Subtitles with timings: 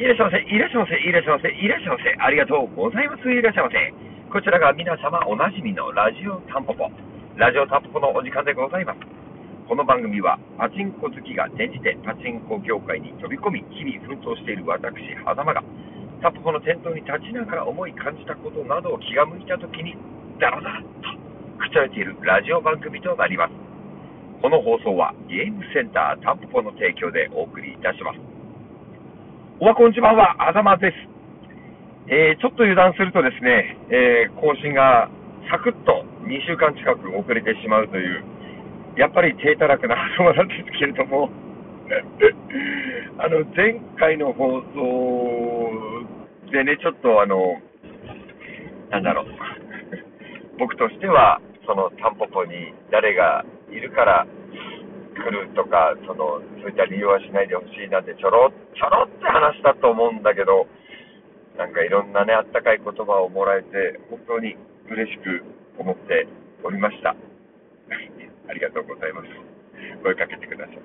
[0.00, 2.16] いらっしゃいませ、いらっしゃいませ、いらっしゃいませ、いらっしゃいませ。
[2.24, 3.28] ありがとうございます。
[3.28, 3.76] いらっしゃいませ。
[4.32, 6.88] こちらが皆様おなじみのラジオタンポポ。
[7.36, 9.00] ラジオタンポポのお時間でございます。
[9.68, 15.60] この番組はパチンコ好きが転じてパチンコ業界に飛び込み、日々奮闘している私、狭間が、
[16.24, 20.00] タンポポの店頭に立ちながら思い感じたことなどを気が向いたときに、
[20.40, 21.12] ダラダラと
[21.60, 23.52] 口をているラジオ番組となります。
[24.40, 28.29] この放送はゲームセンタータンポポの提供でお送りいたします。
[29.62, 30.96] おはこんちばんは、あざまです。
[32.08, 35.10] えー、ちょっと油断するとですね、えー、更新が
[35.52, 38.24] サクッと2週間近く遅れてしまうという、
[38.96, 41.28] やっぱり低たらくなあざまなんですけれども、
[43.20, 45.68] あの、前回の放送
[46.50, 47.60] でね、ちょっとあの、
[48.88, 49.26] なんだろう、
[50.56, 54.26] 僕としては、そのタンポポに誰がいるから
[55.28, 60.66] るとか、そのそういった理由はしないでほしいなってちょろちょろって話したと思うんだけど、
[61.58, 64.56] なんかいろんなね、あったかい言葉をもらえて、本当に
[64.88, 65.44] 嬉しく
[65.78, 66.26] 思って
[66.64, 67.14] おりました。
[68.48, 69.28] ありがとうございます。
[70.02, 70.78] 声かけてください。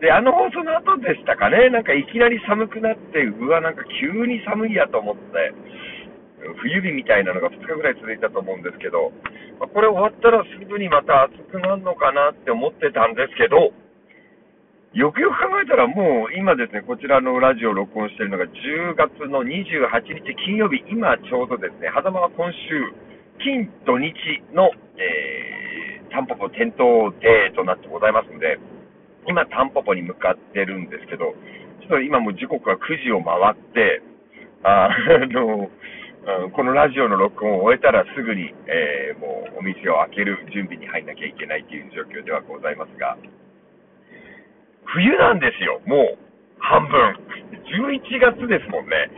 [0.00, 5.52] で、あの放送の後でしたかね、なんかいきなり寒くなって、うわ、なんか急に寒いやと思って、
[6.60, 9.12] 冬日みたいなのが2日ぐらい続いたと思うんですけど、
[9.58, 13.72] まこれ終わったらすぐにまた暑くなるのかなって思ってたんですけど、
[14.94, 19.90] よくよく考えたらもう今ですね、こちらのラジオを録音しているのが10月の28
[20.22, 22.94] 日金曜日、今ちょうどですね、狭間は今週、
[23.42, 24.14] 金土日
[24.54, 28.58] の、えー、タンポポ点灯デーとなってございますので、
[29.26, 31.34] 今タンポポに向かってるんですけど、
[31.82, 34.00] ちょっと今もう時刻は9時を回って、
[34.62, 34.88] あ
[35.34, 35.68] の、
[36.24, 43.18] うん、このラジオの録音を終えたらすぐに、えー、もうお店を開ける準備に入んなきゃいけないという状況ではございますが、
[44.88, 46.18] 冬なんですよ、もう
[46.58, 47.20] 半分。
[47.68, 48.00] 11
[48.40, 49.10] 月ですもんね。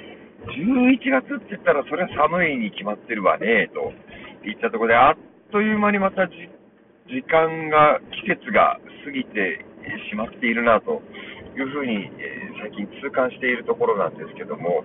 [0.51, 3.93] 11月って言ったらそれは寒いに決まってるわね、と
[4.43, 5.17] 言ったところで、あっ
[5.53, 9.65] という間にまた時間が、季節が過ぎて
[10.11, 11.03] しまっているなと
[11.55, 14.83] いうふうに、えー、最近痛感しているところなんですけども、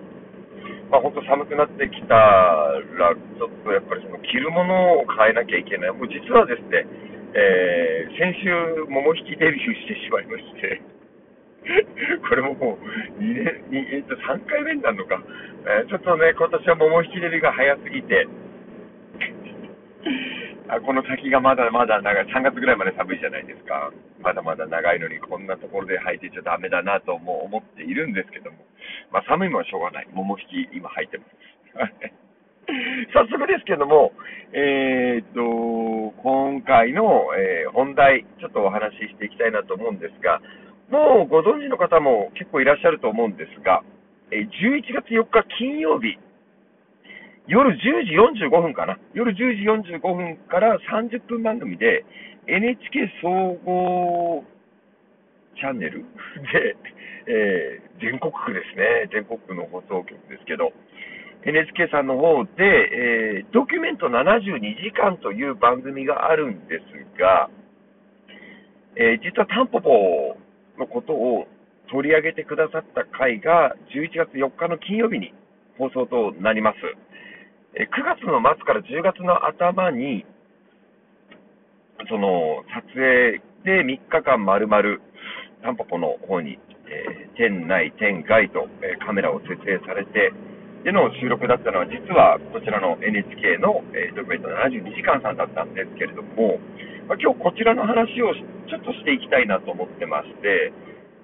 [0.92, 5.90] まあ、本当寒くなってきたら、ちょっとやっぱりその着るものを変えなきゃいけない。
[5.96, 6.84] もう実はですね、
[7.32, 8.52] えー、先週、
[8.92, 10.84] 桃引きデビューしてしまいまして、
[12.28, 15.22] これももう2年、えー、と3回目になるのか、
[15.64, 18.28] えー、ちょっとね、今年は桃引きデビューが早すぎて、
[20.68, 23.90] あこの先がまだまだ長い、3月ぐらいまで寒いじゃないですか。
[24.20, 28.58] まだまだ長いのに、こんなところで履いてちゃダメだなとも思っているんですけども、
[29.12, 30.08] まあ、寒いもはしょうがない。
[30.12, 31.30] 桃引き、今履いてます。
[33.12, 34.12] 早速ですけども、
[34.52, 40.40] えー、っと、今回の、えー、本題、ちょっとお話ししていきたいなと思うんですが、
[40.88, 43.82] もうご存知の方も結構いらっしゃると思うんですが、
[44.30, 46.16] えー、11月4日金曜日、
[47.48, 48.98] 夜10時45分かな。
[49.14, 49.36] 夜10
[49.84, 52.04] 時45分から30分番組で
[52.46, 54.44] NHK 総合
[55.56, 56.04] チャンネル
[56.52, 56.76] で、
[57.26, 59.08] えー、全国区ですね。
[59.12, 60.72] 全国区の放送局ですけど、
[61.44, 67.50] NHK さんの方で、えー、ドキュメント72時間という番組があるんですが、
[68.94, 70.36] えー、実はタンポポ
[70.78, 71.46] のことを
[71.90, 75.34] 取り上げてくださった回が11月4日の金曜日に
[75.78, 76.78] 放送となります。
[77.74, 80.24] 9月の末から10月の頭に、
[82.08, 85.00] その撮影で3日間まるまる
[85.62, 86.58] タンポポの方に、
[87.36, 90.32] 店内、店外と、え、カメラを設営されて、
[90.84, 96.58] での収録だったのは、実はこちらの NHK の、えー、ドキュメント72時間さんだったんですけれども、
[97.06, 98.34] まあ、今日こちらの話を
[98.66, 100.72] ちょっとしていきたいなと思ってまして、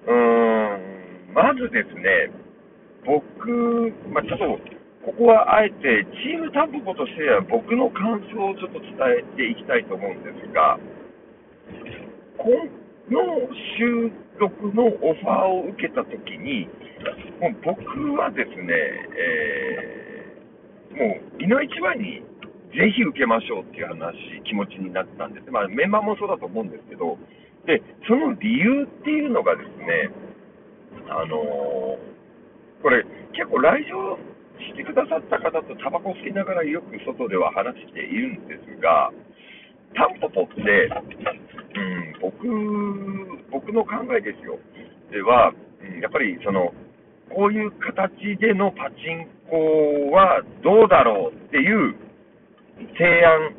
[0.07, 2.31] うーん、まずですね、
[3.05, 10.77] 僕、まあ、ちょっとここはあえてチームタンポポとしては僕の感想をちょっと伝えていきたいと思うんですが、
[13.11, 16.67] の収録のオファーを受けたときに、
[17.39, 18.73] もう僕はですね、
[19.17, 22.23] えー、もう、いの一番に
[22.73, 24.13] ぜひ受けましょうっていう話、
[24.45, 25.49] 気持ちになったんです。
[25.49, 27.17] まあ、メンバーもそうだと思うんですけど、
[27.65, 30.09] で、その理由っていうのがですね、
[31.09, 33.03] あのー、これ、
[33.33, 34.17] 結構来場
[34.59, 39.11] してくださった方とタバコ吸いながらよく外では話しているんですが、
[39.95, 40.89] タンポポって、
[41.75, 42.47] うん、僕、
[43.51, 44.57] 僕の考えですよ。
[45.11, 46.73] では、うん、やっぱりその、
[47.29, 51.95] こういう形でのパチンコはどうだろうっていう
[52.97, 53.53] 提案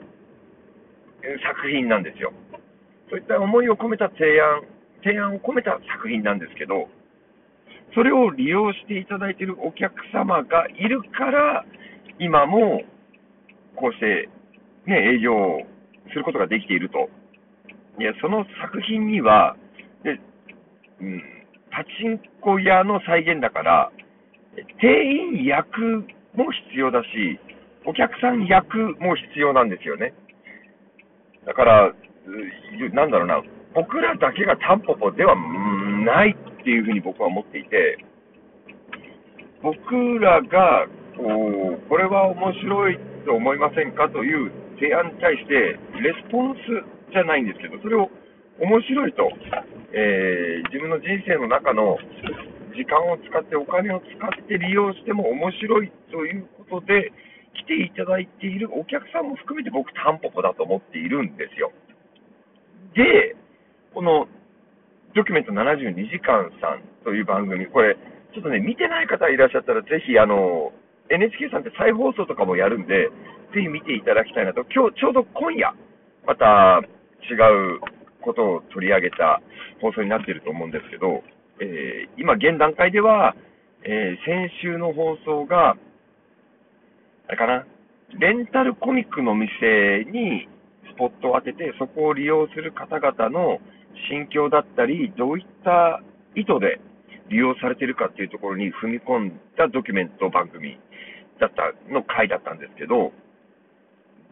[1.22, 2.32] 作品なんですよ。
[3.10, 4.62] そういった思いを込めた提案、
[5.04, 6.88] 提案を込めた作品なんですけど、
[7.94, 11.64] それを利用していただいているお客様がいるから、
[12.18, 12.82] 今も
[13.76, 14.28] こうして、
[14.86, 15.62] ね、営業
[16.10, 17.08] することができていると。
[18.00, 19.56] いや、その作品には、
[20.02, 20.18] で
[21.00, 21.22] うん、
[21.70, 23.92] パチンコ屋の再現だから、
[24.80, 27.38] 店員役も必要だし、
[27.84, 30.14] お客さん役も必要なんですよね。
[31.44, 31.92] だから、
[32.94, 33.42] なんだろうな、
[33.74, 35.34] 僕らだけがタンポポでは
[36.04, 37.98] ないっていうふうに僕は思っていて、
[39.62, 40.86] 僕らが、
[41.18, 44.50] こう、これは面白いと思いませんかという
[44.80, 48.08] 提案に対して、レスポンスじゃないんですけど、それを
[48.58, 49.30] 面白いと、
[49.92, 51.98] えー自分の人生の中の
[52.72, 57.12] 時間を使って、お金を使って利用しても面白いということで、
[57.54, 61.72] 来ていただいているお客さんも含めて僕、タンポポだと思っているんですよ。
[62.94, 63.36] で、
[63.92, 64.28] この
[65.14, 67.96] ドキュメント72時間さんという番組、これ、
[68.32, 70.72] ちょっとね、見てない方いらっしゃったら、ぜひ、あの、
[71.10, 73.10] NHK さんって再放送とかもやるんで、
[73.52, 75.74] ぜひ見ていただきたいなと、今日、ちょうど今夜、
[76.24, 76.80] また
[77.26, 77.80] 違う
[78.22, 79.42] ことを取り上げた
[79.80, 81.22] 放送になっていると思うんですけど、
[81.60, 83.34] えー今、現段階では、
[83.82, 85.76] えー先週の放送が、
[87.26, 87.66] あれかな、
[88.18, 90.48] レンタルコミックの店に
[90.94, 93.58] スポットを当てて、そこを利用する方々の
[94.08, 96.02] 心境だったり、どういった
[96.36, 96.80] 意図で
[97.30, 100.78] 利用されているかっていうところに踏み込んだドキュメント番組
[101.40, 103.12] だったの回だったんですけど、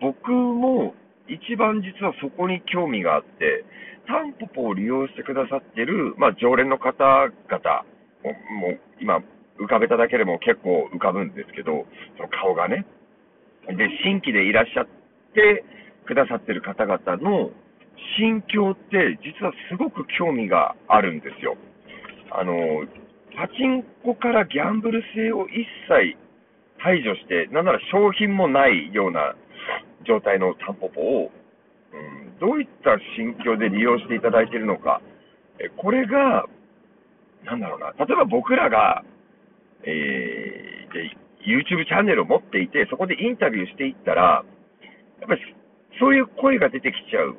[0.00, 0.94] 僕も
[1.26, 3.64] 一番実はそこに興味があって、
[4.06, 7.84] タンポポを利用してくださってる、まあ、常連の方々、
[8.24, 9.20] ももう今、
[9.58, 11.84] 浮かべただけでも結構浮かぶんですけど、
[12.16, 12.86] その顔がね。
[13.66, 14.86] で、新規でいらっしゃっ
[15.34, 15.64] て
[16.06, 17.50] くださってる方々の
[18.16, 21.56] 心境って、実はすごく興味があるんですよ。
[22.30, 22.54] あの、
[23.36, 26.16] パチンコからギャンブル性を一切
[26.78, 29.34] 排除して、なんなら商品もないような
[30.06, 31.30] 状態のタンポポを、
[31.92, 35.00] うん、どういった心境で利用していただいているのか、
[35.58, 36.46] えこれが、
[37.44, 39.04] なんだろうな、例えば僕らが、
[39.82, 44.44] えーで YouTube チャンネルを持っていて、そこでインタビューしていったら、
[45.20, 45.40] やっぱり
[46.00, 47.36] そういう声が出てきちゃう、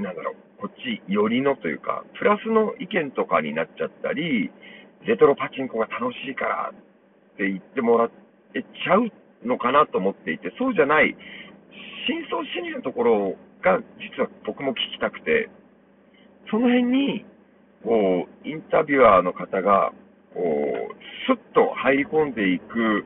[0.00, 4.50] なんだろう、こっち寄りのというか、プラスの意見とかになっちゃったり、
[5.06, 6.72] レトロパチンコが楽しいから
[7.34, 8.10] って言ってもら
[8.54, 9.10] えちゃう
[9.46, 11.16] のかなと思っていて、そうじゃない、
[12.06, 15.50] 真相心理のところが実は僕も聞きたくて、
[16.50, 17.24] その辺に、
[17.82, 19.92] こう、インタビュアーの方が、
[20.32, 20.94] こう、
[21.26, 23.04] スッと入り込んでいく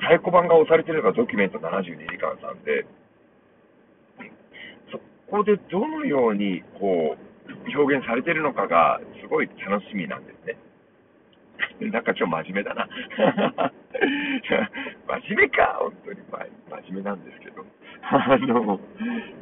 [0.00, 2.86] 太鼓判が押されているのがドキュメント72時間さんで、
[4.90, 4.98] そ
[5.30, 10.56] こでどのように、こう、表現されているのかが、すごい楽しみなんですね。
[11.92, 12.88] なんか今日真面目だな。
[15.20, 16.18] 真面目か、本当に、
[16.86, 17.64] 真面目なんですけど。
[18.02, 18.80] あの、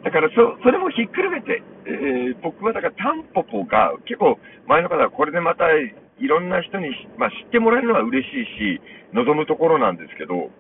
[0.02, 8.80] だからそ、それもひっくるめて、えー僕はだからタンポポが結構前の方はこれでまたいろんな人に、まあ、知ってもらえるのは嬉しいし、
[9.12, 10.50] 望むところなんですけど、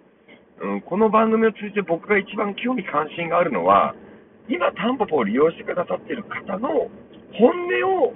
[0.60, 3.94] うん、この番組を通じて僕が一番興味関心があるのは、
[4.48, 6.88] 今タンポポを利用してくださっている方の
[7.34, 8.14] 本音を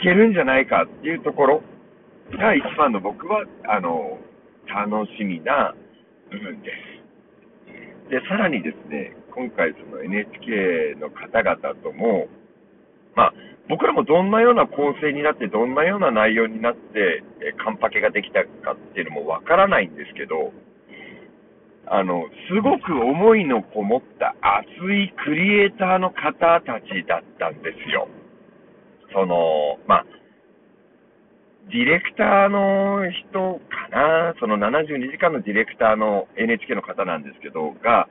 [0.00, 1.62] 聞けるんじゃないかっていうところ
[2.36, 4.18] が一番の僕は、あの、
[4.66, 5.74] 楽しみな
[6.30, 6.70] 部分で
[8.06, 8.10] す。
[8.10, 12.28] で、さらにですね、今回その NHK の方々とも、
[13.14, 13.34] まあ、
[13.68, 20.52] 僕らもどんなような構成になって、どんなような内容になって、えカンパケができたかっていうのもわからないんですけど、
[21.86, 28.08] あの、すごく思いのこもった熱いクリエイターの方たちだったんですよ。
[29.12, 30.06] その、まあ、
[31.68, 38.08] ディレクターの人かな、その72時間のディレクターの NHK の方なんですけど、が、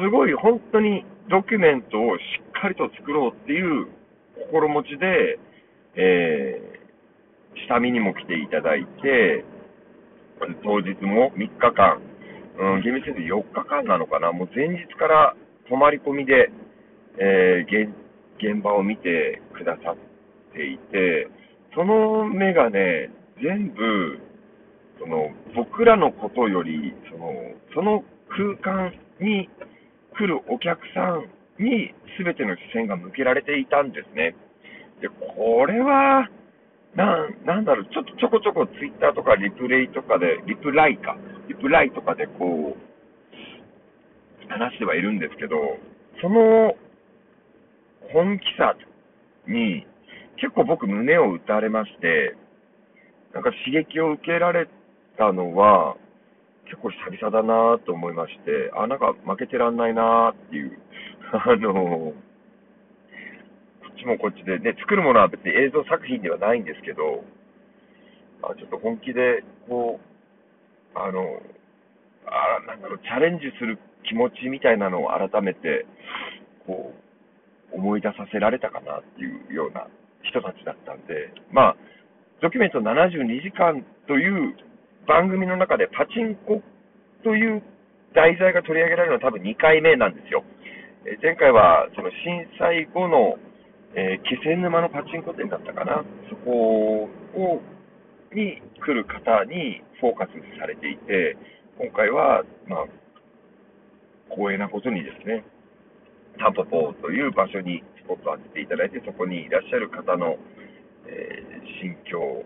[0.00, 3.86] すごい本当にドキュメントをしっかりと作ろうっていう
[4.50, 5.38] 心持ちで、
[5.94, 9.44] えー、下見にも来ていただいて、
[10.64, 12.02] 当日も3日間、
[12.58, 15.36] うん、厳密に言うと4日間なのかな、もう前日から
[15.68, 16.50] 泊まり込みで、
[17.18, 17.92] えー現
[18.42, 19.96] 現場を見てくださっ
[20.52, 21.30] ていて、
[21.74, 23.10] その目がね、
[23.42, 24.18] 全部、
[25.00, 27.32] その僕らのことより、その
[27.74, 29.48] その空間に
[30.16, 31.28] 来るお客さん
[31.62, 34.34] に全ての視線が向けられていたんですね。
[35.00, 36.28] で、これは、
[36.94, 41.16] なん、なんだろう、ちょっとちょこちょこツイッターとかリプレイとかで、リプライか、
[41.48, 42.92] リプライとかでこう、
[44.48, 45.56] 話してはいるんですけど、
[46.20, 46.76] その
[48.12, 48.76] 本気さ
[49.48, 49.86] に
[50.36, 52.36] 結構僕胸を打たれまして、
[53.34, 54.68] なんか刺激を受けられ
[55.16, 55.96] たのは、
[56.64, 60.78] 結構久々だなと思いまして、あ、なんか負けてらんないなっていう、
[61.32, 62.14] あの、こ
[63.90, 67.24] っちもこっちで、ね、作るものは別に映像作品ではないんですけど、
[68.42, 70.00] あちょっと本気で、こ
[70.94, 71.40] う、あの、
[72.26, 75.86] あなんだろう、チャレンジする気持ちみたいなのを改めて、
[76.66, 76.92] こ
[77.72, 79.86] う、思い出させられたかなっていうような
[80.24, 81.76] 人たちだったんで、まあ、
[82.40, 84.54] ドキュメント72時間という
[85.06, 86.62] 番組の中でパチンコ
[87.22, 87.62] という
[88.14, 90.44] 題材が取り上げられるのは多分2回目なんですよ。
[91.04, 93.38] え前回はその震災後の、
[93.94, 96.04] えー、気仙沼のパチンコ店だったかな。
[96.30, 97.60] そこを、
[98.32, 101.36] に来る方にフォーカスされていて、
[101.78, 102.86] 今回は、まあ、
[104.30, 105.44] 光栄なことにですね、
[106.38, 110.36] タンポポという場所にスポットを当てていただいて、そこにいらっしゃる方の、
[111.06, 112.44] えー、心境、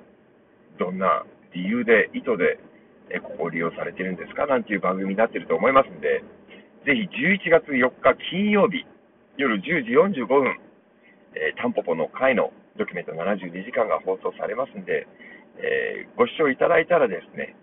[0.78, 2.60] どんな理由で、意図で、
[3.08, 6.22] えここを利用されてるんですかなんていう番組になってると思いますんで、
[6.84, 8.84] ぜひ11月4日金曜日、
[9.36, 10.58] 夜10時45分、
[11.34, 15.06] えー、タンポポの会のドキュメント72時間が放送されますんで、
[15.58, 17.54] えー、ご視聴いただいたらですね、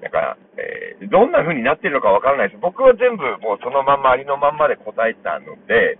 [0.00, 2.60] なんか、えー、どんな風になってるのかわからないです。
[2.60, 5.98] 僕は全部もうそのまんまありのまんまで答えたので、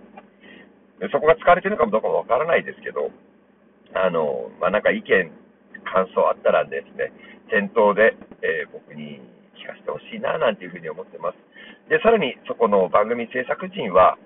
[1.11, 3.11] そこが使われてるかもどうかもわからないですけど、
[3.93, 5.31] あの、まあ、なんか意見、
[5.85, 7.11] 感想あったらですね、
[7.51, 9.21] 店頭で、えー、僕に
[9.55, 11.37] 聞かせてほしいな、なんていうふうに思ってます。
[11.89, 14.17] で、さらにそこの番組制作陣は、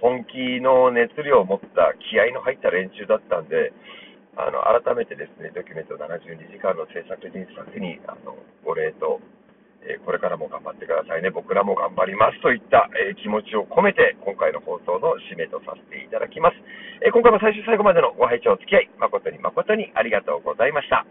[0.00, 3.72] 本気の熱量を持った気合の入った連中だったんで、
[4.38, 9.18] あの、改めてですね、ドキュメント72時間の制作人スタッフに、あの、ご礼と、
[9.88, 16.56] えー、これからも頑張ってくださいね、僕らも頑張りますといった、えー、気持ちを込めて、今回の放送の締めとさせていただきます。
[17.00, 21.08] えー、今回も最終最後までのご拝聴お付き合い、誠に誠にありがとうございました。